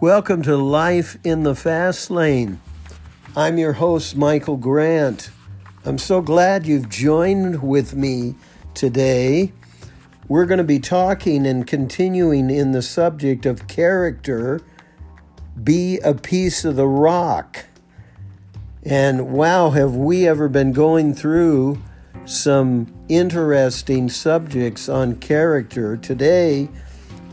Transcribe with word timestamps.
Welcome 0.00 0.42
to 0.42 0.56
Life 0.56 1.16
in 1.22 1.44
the 1.44 1.54
Fast 1.54 2.10
Lane. 2.10 2.60
I'm 3.36 3.58
your 3.58 3.74
host, 3.74 4.16
Michael 4.16 4.56
Grant. 4.56 5.30
I'm 5.84 5.98
so 5.98 6.20
glad 6.20 6.66
you've 6.66 6.88
joined 6.88 7.62
with 7.62 7.94
me 7.94 8.34
today. 8.74 9.52
We're 10.26 10.46
going 10.46 10.58
to 10.58 10.64
be 10.64 10.80
talking 10.80 11.46
and 11.46 11.66
continuing 11.66 12.50
in 12.50 12.72
the 12.72 12.82
subject 12.82 13.46
of 13.46 13.68
character. 13.68 14.60
Be 15.62 16.00
a 16.00 16.12
piece 16.12 16.64
of 16.64 16.76
the 16.76 16.88
rock. 16.88 17.64
And 18.82 19.28
wow, 19.32 19.70
have 19.70 19.94
we 19.94 20.26
ever 20.26 20.48
been 20.48 20.72
going 20.72 21.14
through 21.14 21.80
some 22.24 22.92
interesting 23.08 24.08
subjects 24.08 24.88
on 24.88 25.16
character. 25.16 25.96
Today, 25.96 26.68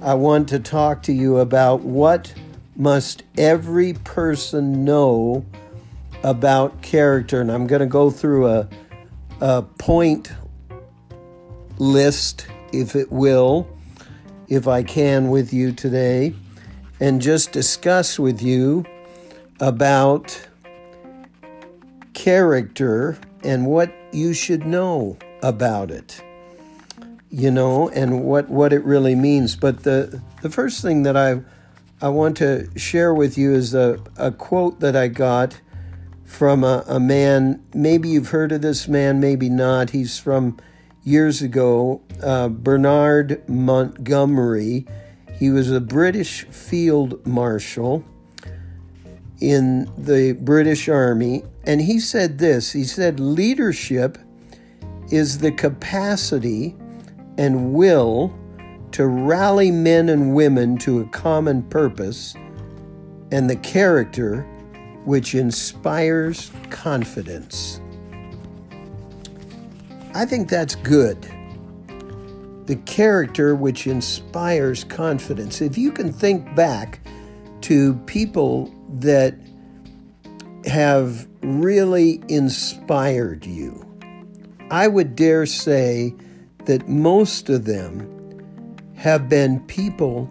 I 0.02 0.14
want 0.16 0.50
to 0.50 0.60
talk 0.60 1.02
to 1.04 1.14
you 1.14 1.38
about 1.38 1.82
what 1.82 2.34
must 2.82 3.22
every 3.38 3.94
person 3.94 4.84
know 4.84 5.46
about 6.24 6.82
character. 6.82 7.40
And 7.40 7.52
I'm 7.52 7.68
going 7.68 7.82
to 7.82 7.86
go 7.86 8.10
through 8.10 8.48
a, 8.48 8.68
a 9.40 9.62
point 9.62 10.32
list, 11.78 12.48
if 12.74 12.96
it 12.96 13.12
will, 13.12 13.68
if 14.48 14.68
I 14.68 14.82
can, 14.82 15.30
with 15.30 15.54
you 15.54 15.74
today, 15.74 16.34
and 17.00 17.22
just 17.22 17.52
discuss 17.52 18.18
with 18.18 18.42
you 18.42 18.84
about 19.60 20.48
character 22.14 23.16
and 23.44 23.68
what 23.68 23.94
you 24.12 24.34
should 24.34 24.66
know 24.66 25.20
about 25.44 25.92
it 25.92 26.22
you 27.30 27.50
know 27.50 27.90
and 27.90 28.24
what 28.24 28.50
what 28.50 28.74
it 28.74 28.84
really 28.84 29.16
means 29.16 29.56
but 29.56 29.84
the 29.84 30.22
the 30.42 30.50
first 30.50 30.82
thing 30.82 31.04
that 31.04 31.16
i 31.16 31.42
i 32.02 32.10
want 32.10 32.38
to 32.38 32.68
share 32.78 33.14
with 33.14 33.38
you 33.38 33.54
is 33.54 33.74
a, 33.74 34.00
a 34.18 34.32
quote 34.32 34.80
that 34.80 34.96
i 34.96 35.08
got 35.08 35.60
from 36.32 36.64
a, 36.64 36.84
a 36.88 37.00
man. 37.00 37.62
Maybe 37.74 38.08
you've 38.08 38.30
heard 38.30 38.54
of 38.54 38.62
this 38.62 38.88
man 38.88 39.20
maybe 39.20 39.50
not. 39.50 39.90
He's 39.90 40.18
from 40.18 40.58
years 41.04 41.42
ago 41.42 42.02
uh, 42.24 42.48
bernard 42.48 43.48
montgomery. 43.50 44.88
He 45.38 45.50
was 45.50 45.70
a 45.70 45.82
british 45.82 46.46
field 46.46 47.26
marshal 47.28 48.06
in 49.42 49.92
the 49.98 50.34
British 50.34 50.88
Army, 50.88 51.44
and 51.66 51.82
he 51.82 52.00
said 52.00 52.38
this. 52.38 52.72
He 52.72 52.84
said, 52.84 53.20
leadership 53.20 54.20
is 55.12 55.40
the 55.40 55.52
capacity 55.52 56.76
and 57.40 57.74
will 57.74 58.32
to 58.92 59.08
rally 59.08 59.72
men 59.72 60.10
and 60.10 60.34
women 60.34 60.78
to 60.80 61.00
a 61.00 61.06
common 61.08 61.64
purpose 61.64 62.36
and 63.32 63.50
the 63.50 63.56
character 63.56 64.42
which 65.06 65.34
inspires 65.34 66.52
confidence. 66.70 67.80
I 70.14 70.26
think 70.26 70.50
that's 70.50 70.76
good. 70.76 71.22
The 72.66 72.76
character 72.86 73.56
which 73.56 73.88
inspires 73.88 74.84
confidence. 74.84 75.62
If 75.62 75.78
you 75.78 75.92
can 75.92 76.12
think 76.12 76.56
back 76.56 77.00
to 77.62 77.96
people 78.06 78.74
that 79.00 79.36
have 80.66 81.28
really 81.42 82.22
inspired 82.28 83.46
you. 83.46 83.88
I 84.70 84.88
would 84.88 85.16
dare 85.16 85.46
say 85.46 86.14
that 86.66 86.88
most 86.88 87.50
of 87.50 87.66
them 87.66 88.21
have 89.02 89.28
been 89.28 89.60
people 89.62 90.30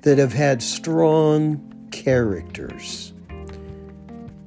that 0.00 0.16
have 0.16 0.32
had 0.32 0.62
strong 0.62 1.60
characters. 1.90 3.12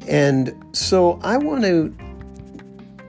And 0.08 0.56
so 0.72 1.20
I 1.22 1.38
want 1.38 1.64
to 1.66 1.96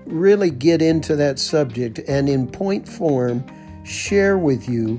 really 0.05 0.51
get 0.51 0.83
into 0.83 1.17
that 1.17 1.39
subject 1.39 1.99
and, 2.07 2.29
in 2.29 2.47
point 2.47 2.87
form, 2.87 3.43
share 3.87 4.37
with 4.37 4.69
you 4.69 4.97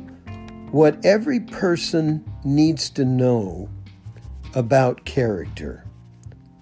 what 0.71 0.97
every 1.05 1.39
person 1.39 2.25
needs 2.43 2.89
to 2.89 3.05
know 3.05 3.69
about 4.55 5.05
character. 5.05 5.85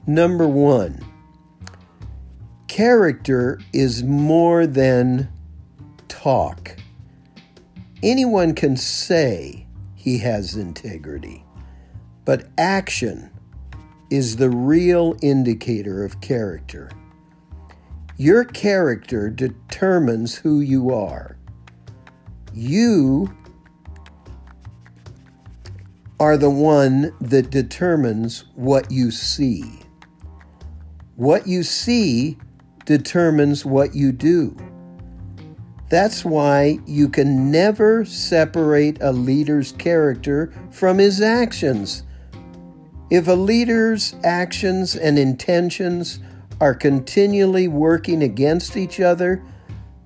Number 0.08 0.46
one, 0.46 1.02
character 2.68 3.62
is 3.72 4.04
more 4.04 4.68
than 4.68 5.30
talk. 6.10 6.76
Anyone 8.02 8.56
can 8.56 8.78
say 8.78 9.68
he 9.94 10.20
has 10.20 10.56
integrity, 10.56 11.44
but 12.24 12.48
action 12.58 13.30
is 14.10 14.38
the 14.38 14.50
real 14.50 15.18
indicator 15.22 16.06
of 16.06 16.22
character. 16.22 16.90
Your 18.16 18.46
character 18.46 19.30
determines 19.30 20.36
who 20.36 20.62
you 20.62 20.94
are. 20.94 21.38
You 22.54 23.36
are 26.22 26.38
the 26.38 26.50
one 26.50 27.14
that 27.20 27.50
determines 27.50 28.46
what 28.56 28.90
you 28.92 29.12
see. 29.12 29.82
What 31.18 31.48
you 31.48 31.64
see 31.64 32.38
determines 32.86 33.66
what 33.66 33.94
you 33.94 34.14
do. 34.14 34.56
That's 35.90 36.24
why 36.24 36.80
you 36.86 37.10
can 37.10 37.52
never 37.52 38.06
separate 38.06 39.02
a 39.02 39.12
leader's 39.12 39.72
character 39.74 40.54
from 40.70 41.00
his 41.00 41.20
actions. 41.20 42.04
If 43.10 43.28
a 43.28 43.34
leader's 43.34 44.16
actions 44.24 44.96
and 44.96 45.18
intentions 45.18 46.20
are 46.62 46.76
continually 46.76 47.68
working 47.68 48.22
against 48.22 48.78
each 48.78 49.00
other, 49.00 49.44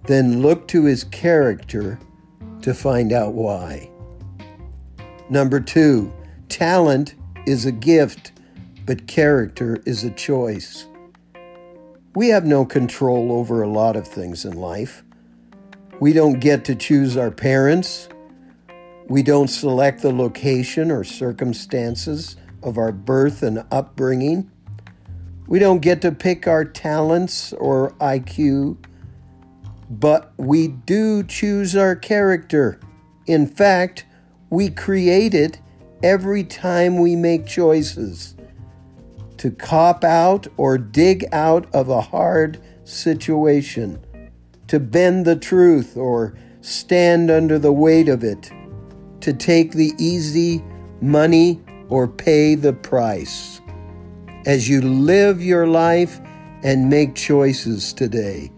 then 0.06 0.42
look 0.42 0.68
to 0.70 0.86
his 0.86 1.04
character 1.06 2.00
to 2.62 2.74
find 2.74 3.12
out 3.12 3.34
why. 3.34 3.90
Number 5.30 5.60
two, 5.60 6.14
talent 6.48 7.16
is 7.46 7.66
a 7.66 7.72
gift, 7.74 8.32
but 8.86 9.08
character 9.08 9.82
is 9.86 10.06
a 10.06 10.12
choice. 10.12 10.86
We 12.16 12.30
have 12.30 12.46
no 12.46 12.64
control 12.64 13.34
over 13.34 13.64
a 13.64 13.68
lot 13.68 13.98
of 13.98 14.08
things 14.08 14.46
in 14.46 14.54
life. 14.54 15.03
We 16.00 16.14
don't 16.14 16.40
get 16.40 16.66
to 16.66 16.76
choose 16.76 17.18
our 17.18 17.32
parents. 17.32 18.10
We 19.08 19.24
don't 19.24 19.48
select 19.48 20.02
the 20.02 20.12
location 20.12 20.92
or 20.92 21.04
circumstances 21.04 22.36
of 22.62 22.78
our 22.78 22.92
birth 22.92 23.44
and 23.44 23.64
upbringing. 23.72 24.50
We 25.48 25.60
don't 25.60 25.82
get 25.82 26.02
to 26.02 26.12
pick 26.12 26.48
our 26.48 26.66
talents 26.66 27.54
or 27.54 27.92
IQ, 28.00 28.78
but 29.90 30.34
we 30.38 30.70
do 30.70 31.24
choose 31.24 31.76
our 31.76 31.96
character. 31.96 32.80
In 33.28 33.48
fact, 33.48 34.06
we 34.50 34.70
create 34.70 35.34
it 35.34 35.60
every 36.02 36.44
time 36.44 36.98
we 36.98 37.16
make 37.16 37.46
choices 37.46 38.36
to 39.38 39.52
cop 39.52 40.04
out 40.04 40.48
or 40.58 40.78
dig 40.78 41.26
out 41.34 41.74
of 41.74 41.90
a 41.90 42.02
hard 42.02 42.62
situation, 42.86 44.00
to 44.74 44.80
bend 44.80 45.24
the 45.24 45.36
truth 45.36 45.96
or 45.96 46.36
stand 46.62 47.30
under 47.30 47.60
the 47.60 47.72
weight 47.72 48.10
of 48.10 48.24
it, 48.24 48.52
to 49.22 49.32
take 49.32 49.74
the 49.74 49.94
easy 50.00 50.64
money 51.00 51.62
or 51.90 52.08
pay 52.08 52.56
the 52.56 52.74
price. 52.74 53.62
As 54.48 54.68
you 54.68 54.82
live 54.82 55.44
your 55.44 55.68
life 55.68 56.20
and 56.64 56.90
make 56.90 57.14
choices 57.14 57.94
today, 57.94 58.52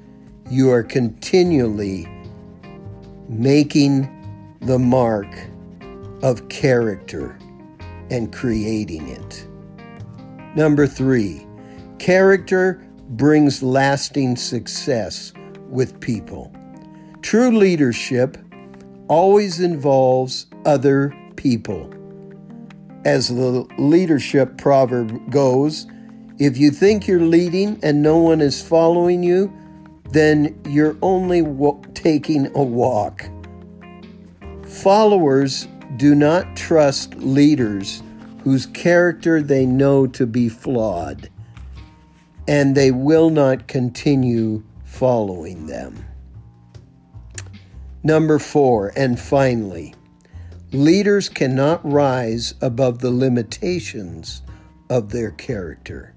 you 0.50 0.72
are 0.72 0.84
continually 0.84 2.08
making 3.28 4.08
the 4.62 4.80
mark 4.80 5.28
of 6.24 6.48
character 6.48 7.38
and 8.10 8.32
creating 8.32 9.06
it. 9.10 9.46
Number 10.56 10.88
three, 10.88 11.46
character 12.00 12.82
brings 13.10 13.62
lasting 13.62 14.38
success 14.38 15.34
with 15.70 16.00
people. 16.00 16.54
True 17.22 17.52
leadership 17.58 18.38
always 19.08 19.60
involves 19.60 20.48
other 20.66 21.14
people. 21.36 21.92
As 23.04 23.30
the 23.30 23.68
leadership 23.78 24.58
proverb 24.58 25.32
goes, 25.32 25.88
if 26.38 26.58
you 26.58 26.72
think 26.72 27.08
you're 27.08 27.20
leading 27.20 27.80
and 27.84 28.02
no 28.02 28.18
one 28.18 28.42
is 28.42 28.62
following 28.62 29.24
you, 29.24 29.54
then 30.12 30.60
you're 30.68 30.98
only 31.02 31.42
w- 31.42 31.82
taking 31.94 32.48
a 32.56 32.64
walk. 32.64 33.30
Followers 34.64 35.68
do 35.98 36.16
not 36.16 36.56
trust 36.56 37.16
leaders 37.16 38.02
whose 38.44 38.66
character 38.68 39.42
they 39.42 39.66
know 39.66 40.06
to 40.08 40.28
be 40.28 40.50
flawed, 40.50 41.30
and 42.48 42.76
they 42.76 42.92
will 42.92 43.30
not 43.30 43.68
continue 43.68 44.64
following 44.96 45.68
them. 45.68 46.06
Number 48.04 48.40
four, 48.40 48.92
and 48.96 49.20
finally, 49.20 49.96
Leaders 50.76 51.30
cannot 51.30 51.90
rise 51.90 52.54
above 52.60 53.00
the 53.00 53.10
limitations 53.10 54.42
of 54.90 55.12
their 55.12 55.32
character. 55.32 56.14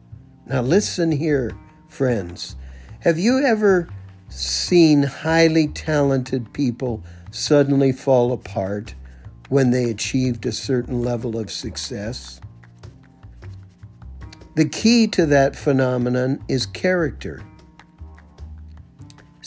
Now, 0.47 0.63
listen 0.63 1.13
here, 1.13 1.57
friends. 1.87 2.57
Have 3.01 3.21
you 3.21 3.45
ever 3.45 3.89
seen 4.31 5.05
highly 5.05 5.69
talented 5.69 6.53
people 6.53 7.05
suddenly 7.31 7.93
fall 7.93 8.33
apart 8.33 8.97
when 9.49 9.71
they 9.71 9.91
achieved 9.91 10.45
a 10.45 10.51
certain 10.51 11.03
level 11.03 11.39
of 11.39 11.53
success? 11.53 12.41
The 14.57 14.69
key 14.69 15.07
to 15.07 15.25
that 15.27 15.55
phenomenon 15.55 16.43
is 16.49 16.67
character. 16.67 17.45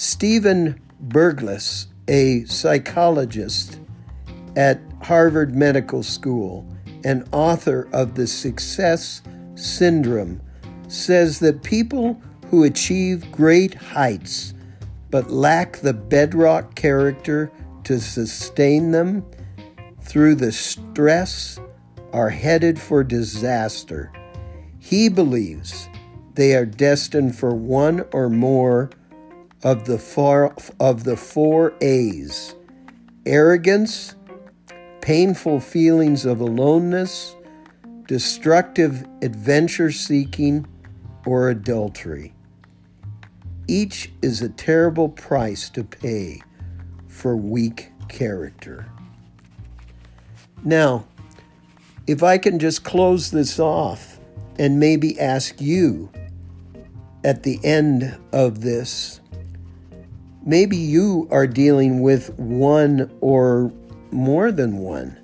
Stephen 0.04 0.82
Berglas, 1.10 1.86
a 2.08 2.44
psychologist 2.46 3.80
at 4.56 4.82
Harvard 5.04 5.54
Medical 5.54 6.02
School 6.02 6.68
and 7.04 7.30
author 7.32 7.88
of 7.94 8.16
The 8.16 8.26
Success 8.26 9.22
Syndrome, 9.54 10.42
says 10.88 11.38
that 11.42 11.62
people 11.62 12.20
who 12.48 12.64
achieve 12.64 13.32
great 13.32 13.76
heights 13.76 14.56
but 15.12 15.30
lack 15.30 15.78
the 15.78 15.94
bedrock 15.94 16.74
character 16.74 17.52
to 17.84 18.00
sustain 18.00 18.90
them 18.90 19.24
through 20.02 20.34
the 20.34 20.52
stress 20.52 21.60
are 22.12 22.32
headed 22.32 22.82
for 22.82 23.04
disaster. 23.04 24.12
He 24.80 25.10
believes 25.10 25.88
they 26.34 26.56
are 26.56 26.66
destined 26.66 27.36
for 27.36 27.54
one 27.54 28.04
or 28.14 28.30
more 28.30 28.90
of 29.64 29.86
the 29.86 29.98
four, 29.98 30.56
of 30.80 31.04
the 31.04 31.18
four 31.18 31.74
A's 31.82 32.56
arrogance, 33.26 34.16
painful 35.02 35.60
feelings 35.60 36.26
of 36.26 36.42
aloneness, 36.42 37.36
destructive 38.08 39.06
adventure 39.22 39.92
seeking, 39.92 40.68
or 41.26 41.50
adultery. 41.50 42.34
Each 43.68 44.12
is 44.22 44.42
a 44.42 44.50
terrible 44.50 45.08
price 45.08 45.70
to 45.70 45.84
pay 45.84 46.42
for 47.08 47.38
weak 47.38 47.92
character. 48.10 48.88
Now, 50.64 51.06
if 52.08 52.24
I 52.24 52.38
can 52.38 52.60
just 52.60 52.84
close 52.84 53.32
this 53.32 53.60
off 53.60 54.20
and 54.58 54.80
maybe 54.80 55.20
ask 55.20 55.62
you 55.62 56.12
at 57.24 57.44
the 57.44 57.60
end 57.64 58.18
of 58.34 58.62
this, 58.62 59.21
maybe 60.46 60.78
you 60.78 61.28
are 61.32 61.48
dealing 61.48 62.02
with 62.02 62.34
one 62.38 63.12
or 63.22 63.72
more 64.12 64.52
than 64.52 64.78
one 64.78 65.18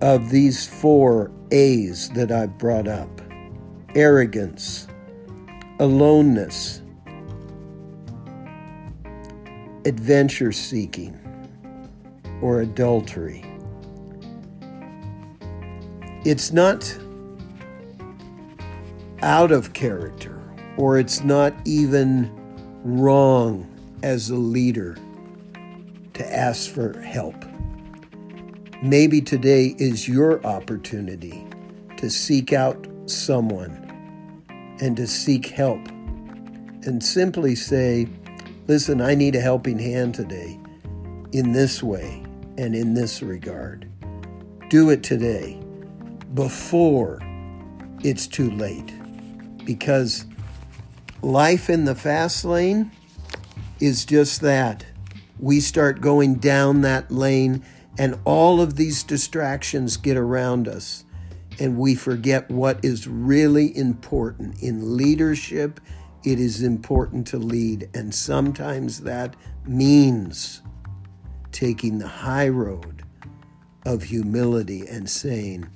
of 0.00 0.30
these 0.30 0.66
four 0.66 1.30
A's 1.50 2.08
that 2.10 2.30
I've 2.30 2.58
brought 2.58 2.88
up 2.88 3.08
arrogance, 3.94 4.86
aloneness, 5.78 6.82
adventure 9.86 10.52
seeking, 10.52 11.18
or 12.42 12.60
adultery. 12.60 13.42
It's 16.26 16.52
not 16.52 16.98
out 19.22 19.50
of 19.50 19.72
character, 19.72 20.38
or 20.76 20.98
it's 20.98 21.22
not 21.22 21.54
even 21.64 22.30
wrong 22.84 23.75
as 24.06 24.30
a 24.30 24.36
leader 24.36 24.96
to 26.14 26.32
ask 26.32 26.70
for 26.70 27.00
help. 27.00 27.34
Maybe 28.80 29.20
today 29.20 29.74
is 29.78 30.06
your 30.06 30.46
opportunity 30.46 31.44
to 31.96 32.08
seek 32.08 32.52
out 32.52 32.86
someone 33.06 33.82
and 34.80 34.96
to 34.96 35.08
seek 35.08 35.46
help 35.46 35.84
and 35.88 37.02
simply 37.02 37.56
say, 37.56 38.06
Listen, 38.68 39.00
I 39.00 39.16
need 39.16 39.34
a 39.34 39.40
helping 39.40 39.78
hand 39.78 40.14
today 40.14 40.56
in 41.32 41.50
this 41.50 41.82
way 41.82 42.22
and 42.58 42.76
in 42.76 42.94
this 42.94 43.22
regard. 43.22 43.90
Do 44.70 44.90
it 44.90 45.02
today 45.02 45.60
before 46.34 47.18
it's 48.04 48.28
too 48.28 48.52
late 48.52 48.92
because 49.64 50.26
life 51.22 51.68
in 51.68 51.84
the 51.84 51.94
fast 51.96 52.44
lane 52.44 52.92
is 53.80 54.04
just 54.04 54.40
that. 54.40 54.84
We 55.38 55.60
start 55.60 56.00
going 56.00 56.36
down 56.36 56.80
that 56.82 57.10
lane, 57.10 57.64
and 57.98 58.18
all 58.24 58.60
of 58.60 58.76
these 58.76 59.02
distractions 59.02 59.96
get 59.96 60.16
around 60.16 60.68
us, 60.68 61.04
and 61.58 61.78
we 61.78 61.94
forget 61.94 62.50
what 62.50 62.84
is 62.84 63.06
really 63.06 63.76
important 63.76 64.62
in 64.62 64.96
leadership 64.96 65.80
it 66.26 66.40
is 66.40 66.60
important 66.60 67.24
to 67.28 67.38
lead, 67.38 67.88
and 67.94 68.12
sometimes 68.12 69.02
that 69.02 69.36
means 69.64 70.60
taking 71.52 71.98
the 71.98 72.08
high 72.08 72.48
road 72.48 73.04
of 73.84 74.02
humility 74.02 74.88
and 74.88 75.08
saying, 75.08 75.68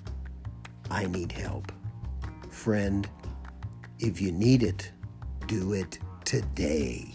I 0.90 1.06
need 1.06 1.30
help. 1.30 1.70
Friend, 2.50 3.08
if 4.00 4.20
you 4.20 4.32
need 4.32 4.64
it, 4.64 4.90
do 5.46 5.72
it 5.72 6.00
today. 6.24 7.14